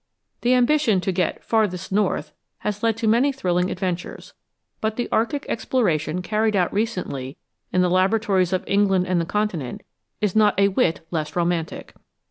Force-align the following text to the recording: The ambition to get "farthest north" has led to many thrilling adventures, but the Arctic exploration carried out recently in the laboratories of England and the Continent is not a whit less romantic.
The 0.41 0.55
ambition 0.55 0.99
to 1.01 1.11
get 1.11 1.43
"farthest 1.45 1.91
north" 1.91 2.33
has 2.61 2.81
led 2.81 2.97
to 2.97 3.07
many 3.07 3.31
thrilling 3.31 3.69
adventures, 3.69 4.33
but 4.79 4.95
the 4.95 5.07
Arctic 5.11 5.45
exploration 5.47 6.23
carried 6.23 6.55
out 6.55 6.73
recently 6.73 7.37
in 7.71 7.81
the 7.81 7.87
laboratories 7.89 8.51
of 8.51 8.63
England 8.65 9.05
and 9.05 9.21
the 9.21 9.25
Continent 9.27 9.81
is 10.19 10.35
not 10.35 10.59
a 10.59 10.69
whit 10.69 11.01
less 11.11 11.35
romantic. 11.35 11.93